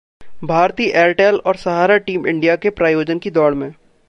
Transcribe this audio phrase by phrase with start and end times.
[0.43, 3.73] Bharti Airtel और Sahara team India के प्रायोजन की दौड़ में